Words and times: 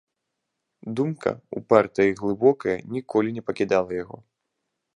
Думка, 0.99 1.33
упартая 1.59 2.07
і 2.11 2.15
глыбокая, 2.21 2.77
ніколі 2.97 3.29
не 3.37 3.43
пакідала 3.51 3.91
яго. 4.03 4.17